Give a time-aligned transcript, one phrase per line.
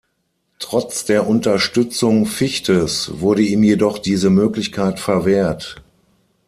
[0.57, 5.83] Trotz der Unterstützung Fichtes wurde ihm jedoch diese Möglichkeit verwehrt.